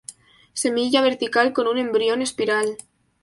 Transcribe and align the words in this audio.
Semilla 0.61 1.03
vertical 1.03 1.53
con 1.53 1.67
un 1.67 1.77
embrión 1.77 2.23
espiral. 2.23 2.75